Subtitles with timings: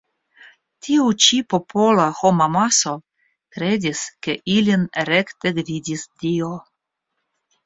[0.85, 2.93] Tiu ĉi popola homamaso
[3.57, 6.51] kredis ke ilin rekte gvidis Dio.